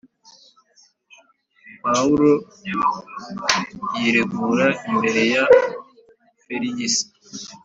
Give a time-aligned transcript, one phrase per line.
[1.83, 2.31] Pawulo
[3.99, 5.43] yiregura imbere ya
[6.43, 7.03] Feligisi